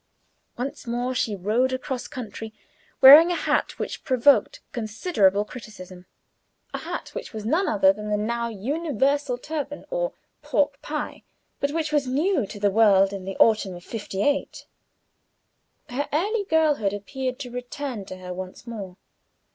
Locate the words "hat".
3.35-3.77, 6.79-7.09